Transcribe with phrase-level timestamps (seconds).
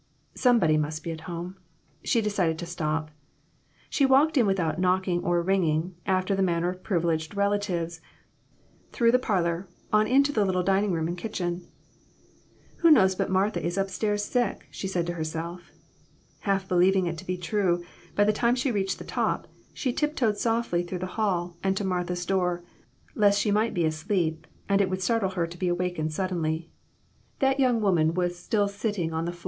[0.33, 1.57] Somebody must be at home.
[2.03, 3.11] She decided to stop.
[3.87, 8.01] She walked in without knocking or ringing, after the manner of privileged relatives,
[8.91, 11.67] through the parlor, on into the little dining room and kitchen.
[12.77, 15.71] "Who knows but Martha is up stairs sick?" she said to herself.
[16.39, 17.83] Half believing it to be true,
[18.15, 21.83] by the time she reached the top, she tiptoed softly through the hall and to
[21.83, 22.63] Martha's door,
[23.13, 26.71] lest she might be asleep, and it would startle her to be awakened suddenly.
[27.37, 29.39] That young woman was still sitting on the IMPROMPTU VISITS.